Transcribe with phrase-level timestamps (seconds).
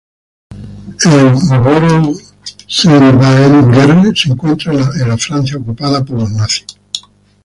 [0.49, 1.09] En
[1.63, 1.93] ""Boro
[2.67, 6.65] s’en va-t-en guerre"" se encuentra en la Francia ocupada por los nazis.